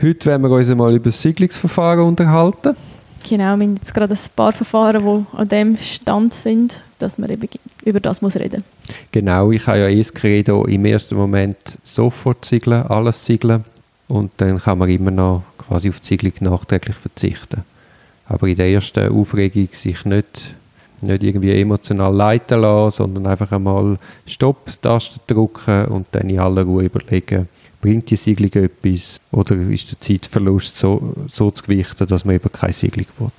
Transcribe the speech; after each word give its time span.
Heute 0.00 0.26
werden 0.26 0.42
wir 0.42 0.50
uns 0.50 0.72
mal 0.76 0.94
über 0.94 1.06
das 1.06 1.20
Siedlungsverfahren 1.20 2.04
unterhalten. 2.04 2.76
Genau, 3.28 3.56
wir 3.56 3.66
haben 3.66 3.74
jetzt 3.74 3.92
gerade 3.92 4.14
ein 4.14 4.30
paar 4.36 4.52
Verfahren, 4.52 5.04
die 5.04 5.36
an 5.36 5.48
dem 5.48 5.76
Stand 5.76 6.32
sind, 6.32 6.84
dass 7.00 7.18
man 7.18 7.28
eben 7.30 7.48
über 7.84 7.98
das 7.98 8.22
muss 8.22 8.36
reden 8.36 8.62
Genau, 9.10 9.50
ich 9.50 9.66
habe 9.66 9.78
ja 9.78 9.88
eh 9.88 9.98
das 9.98 10.14
Credo, 10.14 10.66
im 10.66 10.84
ersten 10.84 11.16
Moment 11.16 11.56
sofort 11.82 12.44
siegeln, 12.44 12.86
alles 12.86 13.26
siegeln 13.26 13.64
und 14.06 14.30
dann 14.36 14.60
kann 14.60 14.78
man 14.78 14.88
immer 14.88 15.10
noch 15.10 15.42
quasi 15.58 15.88
auf 15.88 15.98
die 15.98 16.06
Siegelung 16.06 16.34
nachträglich 16.42 16.94
verzichten. 16.94 17.64
Aber 18.28 18.46
in 18.46 18.54
der 18.54 18.68
ersten 18.68 19.12
Aufregung 19.12 19.68
sich 19.72 20.04
nicht, 20.04 20.54
nicht 21.00 21.24
irgendwie 21.24 21.60
emotional 21.60 22.14
leiten 22.14 22.60
lassen, 22.60 22.98
sondern 22.98 23.26
einfach 23.26 23.50
einmal 23.50 23.98
Stopp-Taste 24.26 25.18
drücken 25.26 25.86
und 25.86 26.06
dann 26.12 26.30
in 26.30 26.38
aller 26.38 26.62
Ruhe 26.62 26.84
überlegen, 26.84 27.48
bringt 27.80 28.10
die 28.10 28.16
Siegelung 28.16 28.64
etwas 28.64 29.18
oder 29.30 29.56
ist 29.56 29.90
der 29.90 30.00
Zeitverlust 30.00 30.76
so, 30.76 31.14
so 31.28 31.50
zu 31.50 31.62
gewichten, 31.62 32.06
dass 32.06 32.24
man 32.24 32.34
eben 32.34 32.50
keine 32.50 32.72
Siegelung 32.72 33.06
will? 33.18 33.30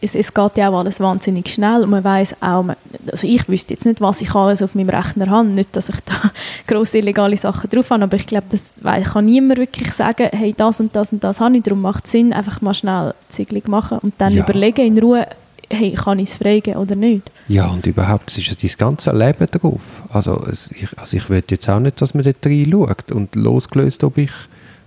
Es, 0.00 0.14
es 0.14 0.34
geht 0.34 0.56
ja 0.58 0.68
auch 0.68 0.80
alles 0.80 1.00
wahnsinnig 1.00 1.48
schnell 1.48 1.82
und 1.82 1.90
man 1.90 2.04
weiß 2.04 2.42
auch, 2.42 2.66
also 3.10 3.26
ich 3.26 3.48
wüsste 3.48 3.72
jetzt 3.72 3.86
nicht, 3.86 4.02
was 4.02 4.20
ich 4.20 4.34
alles 4.34 4.60
auf 4.60 4.74
meinem 4.74 4.90
Rechner 4.90 5.30
habe, 5.30 5.48
nicht, 5.48 5.74
dass 5.74 5.88
ich 5.88 5.98
da 6.04 6.30
grosse 6.66 6.98
illegale 6.98 7.38
Sachen 7.38 7.70
drauf 7.70 7.88
habe, 7.88 8.02
aber 8.02 8.16
ich 8.16 8.26
glaube, 8.26 8.46
das 8.50 8.74
kann 8.82 9.24
niemand 9.24 9.60
wirklich 9.60 9.92
sagen, 9.92 10.28
hey, 10.32 10.54
das 10.54 10.80
und 10.80 10.94
das 10.94 11.10
und 11.10 11.24
das 11.24 11.40
habe 11.40 11.56
ich, 11.56 11.62
darum 11.62 11.80
macht 11.80 12.04
es 12.04 12.12
Sinn, 12.12 12.34
einfach 12.34 12.60
mal 12.60 12.74
schnell 12.74 13.14
die 13.30 13.36
Siegelung 13.36 13.62
machen 13.68 13.98
und 14.02 14.12
dann 14.18 14.34
ja. 14.34 14.44
überlegen 14.44 14.86
in 14.86 14.98
Ruhe, 14.98 15.26
hey, 15.74 15.92
kann 15.92 16.18
ich 16.18 16.30
es 16.30 16.36
fragen 16.36 16.76
oder 16.76 16.96
nicht? 16.96 17.30
Ja, 17.48 17.68
und 17.68 17.86
überhaupt, 17.86 18.30
es 18.30 18.38
ist 18.38 18.48
ja 18.48 18.54
dein 18.60 18.78
ganze 18.78 19.12
Leben 19.12 19.46
drauf. 19.50 20.02
Also 20.10 20.46
ich, 20.50 20.98
also 20.98 21.16
ich 21.16 21.28
will 21.28 21.42
jetzt 21.48 21.68
auch 21.68 21.80
nicht, 21.80 22.00
dass 22.00 22.14
man 22.14 22.24
dort 22.24 22.44
reinschaut 22.44 23.12
und 23.12 23.34
losgelöst, 23.34 24.04
ob 24.04 24.18
ich, 24.18 24.30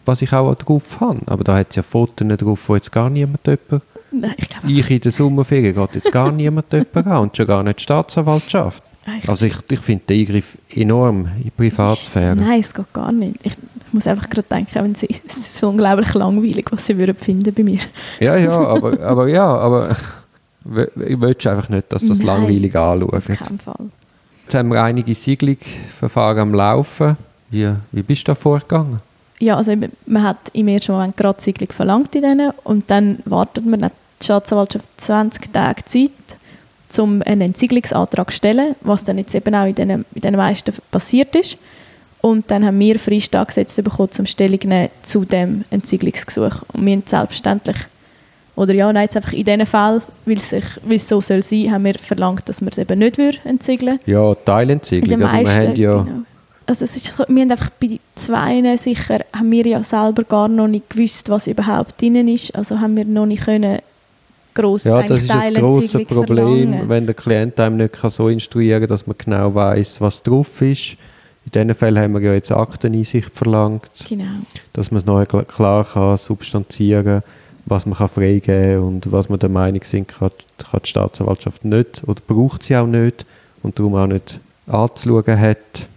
was 0.05 0.21
ich 0.21 0.33
auch 0.33 0.55
drauf 0.55 0.99
habe. 0.99 1.21
Aber 1.25 1.43
da 1.43 1.57
hat 1.57 1.69
es 1.69 1.75
ja 1.75 1.83
Fotos 1.83 2.27
drauf, 2.37 2.59
wo 2.67 2.75
jetzt 2.75 2.91
gar 2.91 3.09
niemand 3.09 3.45
jemand 3.45 3.83
Nein, 4.09 4.35
ich, 4.37 4.49
glaube 4.49 4.71
ich 4.71 4.89
in 4.89 5.01
der 5.01 5.11
Sommerferien 5.11 5.75
geht 5.75 5.95
jetzt 5.95 6.11
gar 6.11 6.31
niemand 6.31 6.71
jemand 6.71 7.07
an 7.07 7.17
und 7.23 7.37
schon 7.37 7.45
gar 7.45 7.61
nicht 7.61 7.79
die 7.79 7.83
Staatsanwaltschaft. 7.83 8.83
Also 9.25 9.45
ich, 9.45 9.55
ich 9.71 9.79
finde 9.79 10.03
den 10.07 10.19
Eingriff 10.19 10.57
enorm 10.69 11.29
in 11.37 11.43
die 11.43 11.49
Privatsphäre. 11.49 12.35
Nein, 12.35 12.59
es 12.59 12.73
geht 12.73 12.91
gar 12.91 13.11
nicht. 13.11 13.37
Ich, 13.43 13.53
ich 13.53 13.93
muss 13.93 14.05
einfach 14.05 14.29
gerade 14.29 14.47
denken, 14.49 14.75
wenn 14.75 14.95
sie, 14.95 15.07
es 15.09 15.37
ist 15.37 15.55
so 15.55 15.69
unglaublich 15.69 16.13
langweilig, 16.13 16.65
was 16.71 16.85
sie 16.85 16.97
würden 16.97 17.15
finden 17.15 17.53
bei 17.53 17.63
mir. 17.63 17.79
Ja, 18.19 18.35
ja, 18.35 18.57
aber, 18.57 18.99
aber 18.99 19.27
ja, 19.29 19.45
aber 19.45 19.95
ich 20.69 21.21
will 21.21 21.35
einfach 21.45 21.69
nicht, 21.69 21.91
dass 21.91 22.05
das 22.05 22.19
Nein, 22.19 22.27
langweilig 22.27 22.75
anschaut. 22.75 23.13
Auf 23.13 23.25
keinen 23.25 23.59
Fall. 23.59 23.85
Jetzt 24.43 24.55
haben 24.55 24.69
wir 24.69 24.83
einige 24.83 25.13
Siedlungsverfahren 25.13 26.39
am 26.39 26.53
Laufen. 26.53 27.17
Wie, 27.49 27.69
wie 27.91 28.03
bist 28.03 28.27
du 28.27 28.31
da 28.31 28.35
vorgegangen? 28.35 28.99
Ja, 29.39 29.57
also 29.57 29.73
man 30.05 30.23
hat 30.23 30.37
im 30.53 30.67
ersten 30.67 30.93
Moment 30.93 31.15
gerade 31.15 31.41
Siegelung 31.41 31.71
verlangt 31.71 32.15
in 32.15 32.23
denen 32.23 32.51
und 32.63 32.89
dann 32.89 33.19
wartet 33.25 33.65
man 33.65 33.81
die 33.81 34.23
Staatsanwaltschaft 34.23 34.87
20 34.97 35.53
Tage 35.53 35.85
Zeit, 35.85 36.11
um 36.97 37.21
einen 37.21 37.41
Entsiegelungsantrag 37.41 38.31
zu 38.31 38.37
stellen, 38.37 38.75
was 38.81 39.03
dann 39.03 39.17
jetzt 39.17 39.35
eben 39.35 39.53
auch 39.53 39.65
in 39.65 39.75
den, 39.75 40.05
in 40.13 40.21
den 40.21 40.35
meisten 40.35 40.73
passiert 40.91 41.35
ist. 41.35 41.57
Und 42.21 42.49
dann 42.49 42.65
haben 42.65 42.79
wir 42.79 42.97
Freistaat 42.97 43.49
gesetzt 43.49 43.81
bekommen, 43.83 44.11
zum 44.11 44.25
Stellung 44.25 44.59
nehmen 44.63 44.89
zu 45.03 45.23
dem 45.23 45.65
Entsiegelungsgesuch. 45.69 46.63
Und 46.73 46.85
wir 46.85 46.93
haben 46.93 47.03
selbstverständlich 47.05 47.77
oder 48.57 48.73
ja, 48.73 48.91
nein, 48.91 49.03
jetzt 49.03 49.15
einfach 49.15 49.33
in 49.33 49.45
diesen 49.45 49.65
Fällen, 49.67 50.01
weil 50.25 50.37
es 50.95 51.07
so 51.07 51.21
soll 51.21 51.43
sein, 51.43 51.71
haben 51.71 51.85
wir 51.85 51.93
verlangt, 51.93 52.49
dass 52.49 52.59
wir 52.59 52.69
es 52.69 52.79
eben 52.79 52.97
nicht 52.97 53.19
entsiegeln 53.45 53.99
Ja, 54.07 54.33
Teilentsiegelung. 54.33 55.21
Also 55.23 55.37
wir 55.37 55.53
haben 55.53 55.75
ja... 55.75 56.01
Genau. 56.01 56.21
Also 56.65 56.83
es 56.83 56.97
ist 56.97 57.15
so, 57.15 57.23
wir 57.27 57.43
haben 57.43 57.51
einfach 57.51 57.69
bei 57.79 57.99
zwei 58.15 58.75
sicher, 58.75 59.19
haben 59.31 59.51
wir 59.51 59.65
ja 59.65 59.83
selber 59.83 60.23
gar 60.23 60.49
noch 60.49 60.67
nicht 60.67 60.89
gewusst, 60.89 61.29
was 61.29 61.47
überhaupt 61.47 62.01
drin 62.01 62.27
ist. 62.27 62.53
Also 62.55 62.79
haben 62.79 62.97
wir 62.97 63.05
noch 63.05 63.27
nicht 63.27 63.45
können 63.45 63.77
gross 64.55 64.83
Ja, 64.85 65.03
das 65.03 65.21
ist 65.21 65.31
ein 65.31 65.53
grosses 65.53 66.03
Problem, 66.05 66.71
verlangen. 66.71 66.89
wenn 66.89 67.05
der 67.05 67.15
Klient 67.15 67.59
einem 67.59 67.77
nicht 67.77 67.93
kann 67.93 68.09
so 68.09 68.27
instruieren 68.27 68.81
kann, 68.81 68.89
dass 68.89 69.05
man 69.05 69.15
genau 69.17 69.53
weiß, 69.53 70.01
was 70.01 70.23
drauf 70.23 70.61
ist. 70.63 70.97
In 71.45 71.51
diesen 71.53 71.75
Fällen 71.75 72.03
haben 72.03 72.13
wir 72.15 72.21
ja 72.21 72.33
jetzt 72.33 72.51
Akteneinsicht 72.51 73.31
verlangt, 73.33 73.91
genau. 74.09 74.25
dass 74.73 74.91
man 74.91 74.99
es 74.99 75.05
noch 75.05 75.23
klar 75.47 75.85
kann 75.85 76.17
substanzieren 76.17 77.05
kann 77.05 77.23
was 77.67 77.85
man 77.85 77.97
kann 77.97 78.09
freigeben 78.09 78.75
kann 78.75 78.79
und 78.79 79.11
was 79.11 79.29
man 79.29 79.39
der 79.39 79.49
Meinung 79.49 79.83
sind, 79.83 80.07
kann, 80.07 80.31
kann 80.57 80.81
die 80.83 80.89
Staatsanwaltschaft 80.89 81.65
nicht 81.65 82.01
oder 82.07 82.21
braucht 82.25 82.63
sie 82.63 82.75
auch 82.75 82.87
nicht 82.87 83.25
und 83.61 83.77
darum 83.77 83.95
auch 83.95 84.07
nicht 84.07 84.39
anzuschauen 84.67 85.39
hat. 85.39 85.87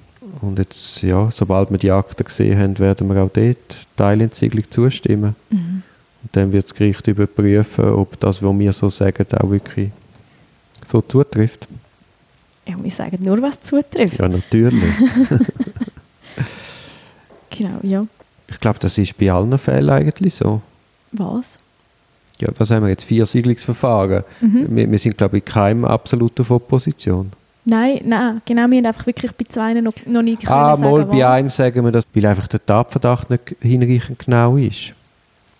Und 0.41 0.59
jetzt, 0.59 1.03
ja, 1.03 1.31
sobald 1.31 1.71
wir 1.71 1.79
die 1.79 1.91
Akten 1.91 2.25
gesehen 2.25 2.59
haben, 2.59 2.79
werden 2.79 3.09
wir 3.09 3.23
auch 3.23 3.31
dort 3.31 3.57
Teilentsiegelung 3.97 4.71
zustimmen. 4.71 5.37
Mhm. 5.51 5.83
Und 6.23 6.37
dann 6.37 6.53
wird 6.53 6.65
das 6.65 6.75
Gericht 6.75 7.07
überprüfen, 7.07 7.91
ob 7.91 8.19
das, 8.21 8.43
was 8.43 8.59
wir 8.59 8.73
so 8.73 8.89
sagen, 8.89 9.27
auch 9.39 9.51
wirklich 9.51 9.91
so 10.89 11.01
zutrifft. 11.01 11.69
Ja, 12.67 12.75
wir 12.83 12.91
sagen 12.91 13.19
nur, 13.23 13.41
was 13.43 13.61
zutrifft. 13.61 14.21
Ja, 14.21 14.29
natürlich. 14.29 14.81
genau, 17.51 17.79
ja. 17.83 18.07
Ich 18.49 18.61
glaube, 18.61 18.79
das 18.81 18.99
ist 18.99 19.17
bei 19.17 19.31
allen 19.31 19.57
Fällen 19.59 19.91
eigentlich 19.91 20.35
so. 20.35 20.61
Was? 21.12 21.59
Ja, 22.41 22.48
was 22.56 22.71
haben 22.71 22.84
wir 22.84 22.91
jetzt? 22.91 23.04
Vier 23.04 23.26
Siedlungsverfahren. 23.26 24.25
Mhm. 24.41 24.66
Wir, 24.71 24.91
wir, 24.91 24.98
sind, 24.98 25.19
glaube 25.19 25.38
ich, 25.38 25.44
in 25.44 25.53
keinem 25.53 25.84
absolut 25.84 26.38
auf 26.41 26.50
Opposition. 26.50 27.32
Nein, 27.66 28.00
nein, 28.04 28.41
genau, 28.47 28.69
wir 28.71 28.78
haben 28.78 28.87
einfach 28.87 29.06
wirklich 29.06 29.32
bei 29.32 29.44
zwei 29.47 29.75
noch, 29.75 29.93
noch 30.06 30.22
nicht 30.22 30.48
ah, 30.50 30.75
können 30.75 30.91
mal, 30.91 30.97
sagen, 30.97 31.10
bei 31.10 31.28
einem 31.28 31.50
sagen 31.50 31.84
wir 31.84 31.93
das, 31.93 32.09
weil 32.15 32.26
einfach 32.26 32.48
der 32.48 32.65
Tatverdacht 32.65 33.28
nicht 33.28 33.56
hinreichend 33.60 34.19
genau 34.19 34.56
ist. 34.56 34.94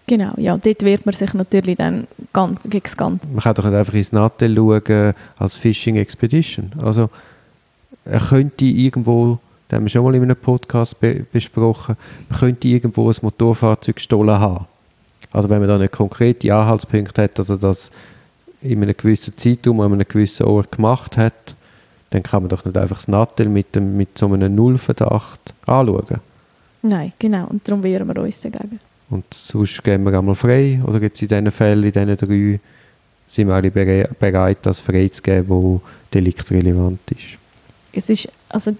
Genau, 0.07 0.33
ja, 0.39 0.57
dort 0.57 0.83
wird 0.83 1.07
man 1.07 1.13
sich 1.13 1.35
natürlich 1.35 1.77
dann 1.77 2.09
ganz, 2.33 2.63
gegen 2.65 2.83
das 2.83 2.97
Ganze... 2.97 3.29
Man 3.29 3.43
kann 3.43 3.55
doch 3.55 3.65
nicht 3.65 3.75
einfach 3.75 3.95
ins 3.95 4.13
Nattel 4.13 4.57
schauen 4.57 5.15
als 5.39 5.57
Fishing 5.57 5.97
Expedition. 5.97 6.73
Also, 6.83 7.11
er 8.05 8.19
könnte 8.19 8.65
irgendwo, 8.65 9.39
das 9.69 9.77
haben 9.77 9.85
wir 9.85 9.91
schon 9.91 10.03
mal 10.03 10.15
in 10.15 10.23
einem 10.23 10.37
Podcast 10.37 10.99
be 10.99 11.27
besprochen, 11.31 11.97
man 12.29 12.41
könnte 12.41 12.67
irgendwo 12.67 13.09
ein 13.09 13.17
Motorfahrzeug 13.21 13.97
gestohlen 13.97 14.41
haben. 14.41 14.67
Also 15.33 15.49
wenn 15.49 15.61
man 15.61 15.69
da 15.69 15.79
nicht 15.79 15.93
konkrete 15.93 16.55
Anhaltspunkte 16.55 17.23
hat, 17.23 17.39
also 17.39 17.57
das 17.57 17.91
in 18.63 18.83
einem 18.83 18.97
gewissen 18.97 19.37
Zeitraum 19.37 19.81
an 19.81 19.93
einem 19.93 20.07
gewissen 20.07 20.47
Ort 20.47 20.73
gemacht 20.73 21.17
hat, 21.17 21.55
dann 22.11 22.23
kann 22.23 22.43
man 22.43 22.49
doch 22.51 22.65
nicht 22.65 22.77
einfach 22.77 22.97
das 22.97 23.09
Nattel 23.09 23.49
mit, 23.49 23.75
dem, 23.75 23.97
mit 23.97 24.19
so 24.19 24.27
einem 24.33 24.55
Nullverdacht 24.55 25.55
anschauen. 25.67 26.19
Nein, 26.83 27.13
genau. 27.19 27.47
Und 27.47 27.67
darum 27.67 27.83
wehren 27.83 28.09
wir 28.09 28.21
uns 28.21 28.41
dagegen. 28.41 28.81
Und 29.11 29.25
sonst 29.33 29.83
gehen 29.83 30.05
wir 30.05 30.19
einmal 30.19 30.35
frei? 30.35 30.81
Oder 30.85 31.01
gibt 31.01 31.17
es 31.17 31.23
in 31.23 31.29
diesen 31.29 31.51
Fällen, 31.51 31.85
in 31.85 31.93
diesen 31.93 32.17
drei, 32.17 32.61
sind 33.29 33.49
wir 33.49 33.55
alle 33.55 33.71
bereit, 33.71 34.59
das 34.63 34.81
freizugeben, 34.81 35.49
wo 35.49 35.81
deliktrelevant 36.13 37.01
ist? 37.11 37.39
Es 37.93 38.09
ist, 38.09 38.29
also 38.49 38.77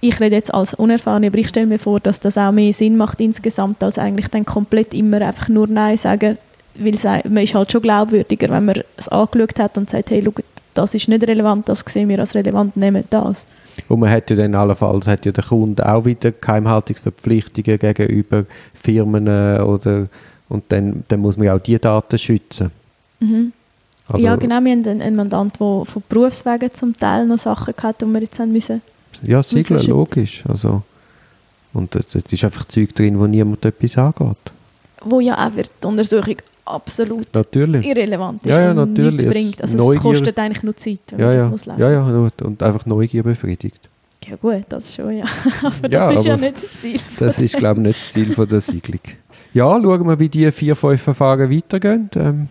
ich 0.00 0.20
rede 0.20 0.36
jetzt 0.36 0.52
als 0.52 0.74
Unerfahrene, 0.74 1.28
aber 1.28 1.38
ich 1.38 1.48
stelle 1.48 1.66
mir 1.66 1.78
vor, 1.78 2.00
dass 2.00 2.20
das 2.20 2.38
auch 2.38 2.52
mehr 2.52 2.72
Sinn 2.72 2.96
macht 2.96 3.20
insgesamt, 3.20 3.82
als 3.82 3.98
eigentlich 3.98 4.28
dann 4.28 4.44
komplett 4.44 4.94
immer 4.94 5.20
einfach 5.22 5.48
nur 5.48 5.66
Nein 5.66 5.96
sagen, 5.96 6.38
weil 6.74 7.22
man 7.24 7.42
ist 7.42 7.54
halt 7.54 7.72
schon 7.72 7.82
glaubwürdiger, 7.82 8.50
wenn 8.50 8.66
man 8.66 8.82
es 8.96 9.08
angeschaut 9.08 9.58
hat 9.58 9.78
und 9.78 9.88
sagt, 9.88 10.10
hey, 10.10 10.22
schau, 10.24 10.32
das 10.74 10.94
ist 10.94 11.08
nicht 11.08 11.26
relevant, 11.26 11.68
das 11.68 11.82
sehen 11.86 12.08
wir 12.08 12.18
als 12.18 12.34
relevant, 12.34 12.76
nehmen 12.76 13.04
das. 13.08 13.46
Und 13.88 14.00
man 14.00 14.10
hat 14.10 14.30
ja 14.30 14.36
dann 14.36 14.54
allenfalls 14.54 15.06
hat 15.06 15.26
ja 15.26 15.32
der 15.32 15.44
Kunde 15.44 15.86
auch 15.86 16.04
wieder 16.04 16.32
Geheimhaltungsverpflichtungen 16.32 17.78
gegenüber 17.78 18.44
Firmen 18.74 19.26
äh, 19.26 19.60
oder 19.60 20.08
und 20.48 20.64
dann, 20.68 21.04
dann 21.08 21.20
muss 21.20 21.36
man 21.36 21.46
ja 21.46 21.54
auch 21.54 21.60
die 21.60 21.78
Daten 21.78 22.18
schützen. 22.18 22.70
Mhm. 23.20 23.52
Also, 24.06 24.24
ja, 24.24 24.36
genau. 24.36 24.60
Wir 24.62 24.72
haben 24.72 25.00
einen 25.00 25.16
Mandant, 25.16 25.58
der 25.58 25.82
von 25.84 26.02
Berufswegen 26.08 26.72
zum 26.72 26.96
Teil 26.96 27.26
noch 27.26 27.38
Sachen 27.38 27.74
hatte, 27.82 28.06
die 28.06 28.12
wir 28.12 28.20
jetzt 28.20 28.38
haben 28.38 28.52
müssen 28.52 28.80
ja, 29.22 29.42
Siegler, 29.42 29.82
logisch. 29.82 30.44
Also, 30.48 30.82
und 31.72 31.94
es 31.94 32.14
ist 32.14 32.44
einfach 32.44 32.64
Zeug 32.66 32.94
drin, 32.94 33.18
wo 33.18 33.26
niemand 33.26 33.64
etwas 33.64 33.98
angeht. 33.98 34.36
Wo 35.02 35.20
ja 35.20 35.46
auch 35.46 35.52
für 35.52 35.62
die 35.62 35.86
Untersuchung 35.86 36.36
absolut 36.64 37.32
natürlich. 37.32 37.86
irrelevant 37.86 38.44
ist 38.44 38.50
ja, 38.50 38.60
ja, 38.60 38.74
natürlich. 38.74 39.28
bringt. 39.28 39.62
Also 39.62 39.76
Neugier, 39.76 39.96
es 39.96 40.02
kostet 40.02 40.38
eigentlich 40.38 40.62
nur 40.62 40.76
Zeit, 40.76 41.00
wenn 41.10 41.20
ja, 41.20 41.26
man 41.26 41.34
das 41.34 41.44
ja. 41.44 41.50
muss 41.50 41.66
lesen. 41.66 41.80
Ja, 41.80 41.90
ja, 41.90 42.30
und 42.44 42.62
einfach 42.62 42.86
Neugier 42.86 43.22
befriedigt. 43.22 43.88
Ja 44.26 44.36
gut, 44.36 44.64
das 44.68 44.94
schon, 44.94 45.16
ja. 45.16 45.24
aber 45.62 45.88
das 45.88 46.14
ist 46.14 46.26
ja 46.26 46.36
nicht 46.36 46.56
das 46.56 46.80
Ziel. 46.80 47.00
Das 47.18 47.40
ist, 47.40 47.56
glaube 47.56 47.80
ich, 47.80 47.86
nicht 47.86 48.00
das 48.00 48.12
Ziel 48.12 48.32
von 48.32 48.48
der 48.48 48.60
Siegelung. 48.60 49.00
Ja, 49.54 49.80
schauen 49.80 50.08
wir, 50.08 50.18
wie 50.18 50.28
die 50.28 50.50
vier, 50.50 50.74
fünf 50.74 51.00
Verfahren 51.00 51.50
weitergehen. 51.50 52.10
Ähm, 52.16 52.48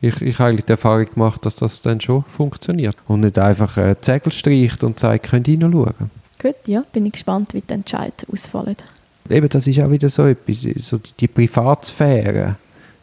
ich, 0.00 0.20
ich 0.20 0.38
habe 0.38 0.50
eigentlich 0.50 0.66
die 0.66 0.72
Erfahrung 0.72 1.06
gemacht, 1.06 1.44
dass 1.46 1.56
das 1.56 1.82
dann 1.82 2.00
schon 2.00 2.24
funktioniert. 2.24 2.96
Und 3.08 3.20
nicht 3.20 3.38
einfach 3.38 3.76
äh, 3.78 3.96
Zegel 4.00 4.32
streicht 4.32 4.84
und 4.84 4.98
sagt, 4.98 5.30
könnt 5.30 5.48
ihr 5.48 5.52
hineinschauen. 5.52 6.10
Gut, 6.40 6.56
ja, 6.66 6.84
bin 6.92 7.06
ich 7.06 7.12
gespannt, 7.12 7.54
wie 7.54 7.62
die 7.62 7.72
Entscheid 7.72 8.26
ausfallen. 8.30 8.76
Eben, 9.28 9.48
das 9.48 9.66
ist 9.66 9.80
auch 9.80 9.90
wieder 9.90 10.08
so 10.10 10.26
etwas, 10.26 10.60
so 10.86 11.00
die 11.18 11.28
Privatsphäre. 11.28 12.56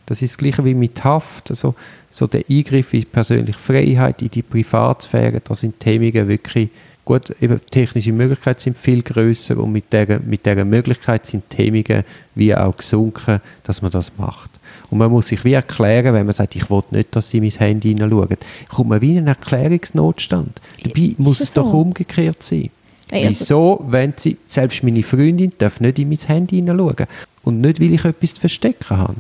Das 0.06 0.22
ist 0.22 0.34
das 0.34 0.38
Gleiche 0.38 0.63
wie 0.63 0.75
mit 0.75 1.04
Haft. 1.04 1.50
Also, 1.50 1.75
so 2.12 2.28
der 2.28 2.44
Eingriff 2.50 2.94
in 2.94 3.01
die 3.01 3.06
persönliche 3.07 3.57
Freiheit, 3.57 4.22
in 4.22 4.30
die 4.30 4.44
Privatsphäre, 4.44 5.42
da 5.44 5.56
sind 5.56 5.84
die 5.84 5.89
Hemmungen 5.89 6.28
wirklich 6.28 6.69
Gut, 7.06 7.36
eben 7.42 7.60
technische 7.70 8.14
Möglichkeiten 8.14 8.62
sind 8.62 8.78
viel 8.78 9.02
größer 9.02 9.58
und 9.58 9.74
mit 9.74 9.92
dieser, 9.92 10.20
mit 10.20 10.46
dieser 10.46 10.64
Möglichkeit 10.64 11.26
sind 11.26 11.44
die 11.52 11.58
Hemmungen 11.58 12.06
wie 12.34 12.56
auch 12.56 12.78
gesunken, 12.78 13.42
dass 13.64 13.82
man 13.82 13.92
das 13.92 14.12
macht. 14.18 14.52
Und 14.90 15.00
man 15.00 15.12
muss 15.12 15.28
sich 15.28 15.44
wie 15.44 15.54
erklären, 15.54 16.14
wenn 16.14 16.26
man 16.26 16.36
sagt, 16.36 16.56
ich 16.56 16.70
will 16.70 16.84
nicht, 16.92 17.16
dass 17.16 17.30
sie 17.30 17.42
mein 17.42 17.50
Handy 17.50 17.90
hineinschauen. 17.90 18.38
Kommt 18.70 18.90
man 18.90 19.02
wie 19.02 19.12
in 19.12 19.18
einen 19.18 19.28
Erklärungsnotstand. 19.28 20.62
Dabei 20.84 21.16
muss 21.18 21.42
es 21.42 21.54
so? 21.54 21.64
doch 21.64 21.74
umgekehrt 21.74 22.42
sein. 22.42 22.70
Hey, 23.10 23.26
also 23.26 23.40
Wieso, 23.40 23.86
wenn 23.90 24.14
sie, 24.16 24.38
selbst 24.48 24.84
meine 24.84 25.04
Freundin 25.04 25.52
darf 25.58 25.80
nicht 25.80 26.00
in 26.00 26.10
mein 26.10 26.20
Handy 26.20 26.58
hineinschauen. 26.58 27.08
Und 27.44 27.60
nicht, 27.60 27.82
weil 27.82 27.94
ich 27.94 28.06
etwas 28.06 28.36
zu 28.36 28.40
verstecken 28.40 28.98
habe. 28.98 29.16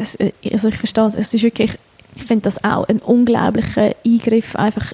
Ist, 0.00 0.18
also 0.52 0.68
ich 0.68 0.76
verstehe 0.76 1.06
es. 1.06 1.14
Es 1.14 1.34
ist 1.34 1.42
wirklich, 1.42 1.72
ich 2.14 2.24
finde 2.24 2.42
das 2.42 2.62
auch 2.62 2.88
ein 2.88 2.98
unglaublicher 2.98 3.94
Eingriff. 4.04 4.56
Einfach, 4.56 4.92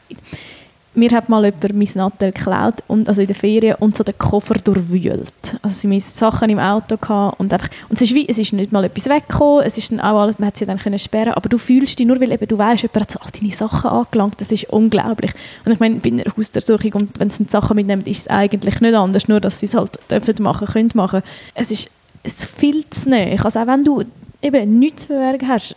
mir 0.94 1.10
hat 1.10 1.28
mal 1.28 1.44
jemand 1.44 1.74
mein 1.74 1.88
Nattel 1.94 2.32
geklaut, 2.32 2.82
und, 2.86 3.08
also 3.08 3.20
in 3.20 3.26
der 3.26 3.36
Ferien, 3.36 3.76
und 3.80 3.96
so 3.96 4.04
den 4.04 4.16
Koffer 4.16 4.54
durchwühlt. 4.54 5.32
Also 5.62 5.76
sie 5.80 5.88
meine 5.88 6.00
Sachen 6.00 6.50
im 6.50 6.58
Auto 6.58 6.96
und 7.38 7.52
einfach, 7.52 7.68
und 7.88 7.96
es 7.96 8.02
ist 8.02 8.14
wie, 8.14 8.28
es 8.28 8.38
ist 8.38 8.52
nicht 8.52 8.72
mal 8.72 8.84
etwas 8.84 9.06
weggekommen, 9.06 9.64
es 9.64 9.76
ist 9.78 9.90
dann 9.90 10.00
auch 10.00 10.20
alles, 10.20 10.38
man 10.38 10.48
hat 10.48 10.56
sie 10.56 10.66
dann 10.66 10.78
können 10.78 10.98
sperren, 10.98 11.34
aber 11.34 11.48
du 11.48 11.58
fühlst 11.58 11.98
dich, 11.98 12.06
nur 12.06 12.20
weil 12.20 12.32
eben 12.32 12.46
du 12.46 12.56
weißt, 12.56 12.82
jemand 12.82 13.00
hat 13.00 13.10
so 13.10 13.20
all 13.20 13.30
deine 13.38 13.52
Sachen 13.52 13.90
angelangt, 13.90 14.40
das 14.40 14.52
ist 14.52 14.64
unglaublich. 14.70 15.32
Und 15.64 15.72
ich 15.72 15.80
meine, 15.80 15.96
bei 15.96 16.10
einer 16.10 16.24
Hausdurchsuchung 16.36 16.92
und 16.94 17.20
wenn 17.20 17.30
sie 17.30 17.44
Sachen 17.48 17.76
mitnehmen, 17.76 18.04
ist 18.06 18.20
es 18.20 18.28
eigentlich 18.28 18.80
nicht 18.80 18.94
anders, 18.94 19.28
nur 19.28 19.40
dass 19.40 19.58
sie 19.58 19.66
es 19.66 19.74
halt 19.74 19.98
dürfen 20.10 20.42
machen, 20.42 20.66
können 20.66 20.90
machen. 20.94 21.22
Es 21.54 21.70
ist, 21.70 21.90
es 22.22 22.44
viel 22.44 22.88
zu 22.90 23.10
nah. 23.10 23.24
Also 23.42 23.60
auch 23.60 23.66
wenn 23.66 23.84
du 23.84 24.04
eben 24.42 24.78
nichts 24.78 25.02
zu 25.02 25.08
verbergen 25.08 25.48
hast, 25.48 25.76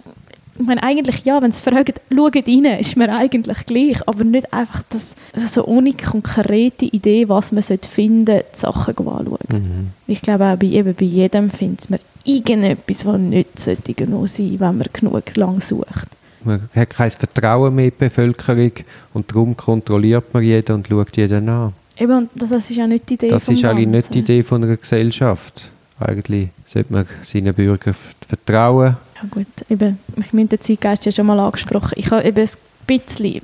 ich 0.59 0.65
meine, 0.65 0.83
eigentlich 0.83 1.23
ja, 1.25 1.41
wenn 1.41 1.51
sie 1.51 1.61
fragen, 1.61 1.93
schaut 2.13 2.35
rein, 2.35 2.65
ist 2.79 2.97
mir 2.97 3.13
eigentlich 3.13 3.65
gleich, 3.65 4.07
aber 4.07 4.23
nicht 4.23 4.51
einfach 4.53 4.83
das, 4.89 5.15
also 5.33 5.65
ohne 5.65 5.93
konkrete 5.93 6.85
Idee, 6.85 7.29
was 7.29 7.51
man 7.51 7.63
finden 7.63 8.25
sollte, 8.25 8.45
die 8.53 8.57
Sachen 8.57 8.97
anschauen. 8.97 9.37
Mhm. 9.49 9.87
Ich 10.07 10.21
glaube 10.21 10.45
auch 10.45 10.57
bei, 10.57 10.67
eben 10.67 10.95
bei 10.95 11.05
jedem 11.05 11.49
findet 11.49 11.89
man 11.89 11.99
irgendetwas, 12.23 13.05
was 13.05 13.19
nicht 13.19 13.59
sollte 13.59 13.93
genug 13.93 14.29
sein 14.29 14.59
wenn 14.59 14.77
man 14.77 14.87
genug 14.91 15.35
lang 15.35 15.61
sucht. 15.61 16.07
Man 16.43 16.69
hat 16.75 16.89
kein 16.91 17.11
Vertrauen 17.11 17.75
mehr 17.75 17.85
in 17.85 17.91
die 17.91 18.05
Bevölkerung 18.05 18.71
und 19.13 19.31
darum 19.31 19.57
kontrolliert 19.57 20.33
man 20.33 20.43
jeden 20.43 20.75
und 20.75 20.87
schaut 20.87 21.17
jeden 21.17 21.49
an. 21.49 21.73
Eben, 21.99 22.17
und 22.17 22.29
das, 22.35 22.49
das 22.51 22.69
ist 22.69 22.77
ja 22.77 22.87
nicht 22.87 23.09
die 23.09 23.15
Idee 23.15 23.29
Das 23.29 23.47
ist 23.47 23.65
eigentlich 23.65 23.87
nicht 23.87 24.13
die 24.13 24.19
Idee 24.19 24.43
von 24.43 24.63
einer 24.63 24.77
Gesellschaft. 24.77 25.69
Eigentlich 25.99 26.49
sollte 26.65 26.93
man 26.93 27.05
seinen 27.23 27.53
Bürgern 27.53 27.95
vertrauen 28.27 28.97
ja 29.21 29.27
gut, 29.31 29.47
eben, 29.69 29.97
ich 30.17 30.33
meine, 30.33 30.47
den 30.47 30.61
Zeitgeist 30.61 31.05
ja 31.05 31.11
schon 31.11 31.25
mal 31.25 31.39
angesprochen. 31.39 31.93
Ich 31.95 32.11
habe 32.11 32.23
eben 32.23 32.39
ein 32.39 32.49
bisschen, 32.85 33.41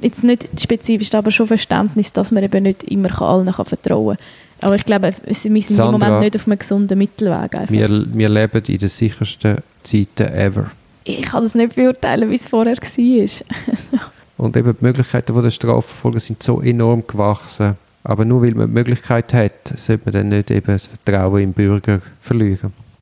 jetzt 0.00 0.24
nicht 0.24 0.48
spezifisch, 0.60 1.12
aber 1.14 1.30
schon 1.30 1.46
Verständnis, 1.46 2.12
dass 2.12 2.32
man 2.32 2.42
eben 2.42 2.62
nicht 2.62 2.84
immer 2.84 3.20
allen 3.20 3.52
kann 3.52 3.66
vertrauen 3.66 4.16
kann. 4.16 4.26
Aber 4.68 4.76
ich 4.76 4.86
glaube, 4.86 5.12
wir 5.24 5.34
sind 5.34 5.62
Sandra, 5.62 5.86
im 5.86 5.92
Moment 5.92 6.20
nicht 6.20 6.36
auf 6.36 6.46
einem 6.46 6.58
gesunden 6.58 6.96
Mittelweg. 6.96 7.68
Wir, 7.68 7.88
wir 7.90 8.28
leben 8.28 8.62
in 8.66 8.78
den 8.78 8.88
sichersten 8.88 9.56
Zeiten 9.82 10.28
ever. 10.28 10.70
Ich 11.04 11.22
kann 11.22 11.42
das 11.42 11.54
nicht 11.54 11.74
beurteilen, 11.74 12.30
wie 12.30 12.36
es 12.36 12.46
vorher 12.46 12.76
war. 12.76 14.00
Und 14.38 14.56
eben 14.56 14.76
die 14.78 14.84
Möglichkeiten 14.84 15.42
der 15.42 15.50
Strafverfolger 15.50 16.20
sind 16.20 16.42
so 16.42 16.62
enorm 16.62 17.04
gewachsen. 17.06 17.76
Aber 18.04 18.24
nur 18.24 18.42
weil 18.42 18.54
man 18.54 18.68
die 18.68 18.74
Möglichkeit 18.74 19.32
hat, 19.32 19.68
sollte 19.76 20.04
man 20.06 20.12
dann 20.12 20.28
nicht 20.28 20.50
eben 20.50 20.66
das 20.66 20.86
Vertrauen 20.86 21.42
im 21.42 21.52
Bürger 21.52 22.00
verlieren. 22.20 22.72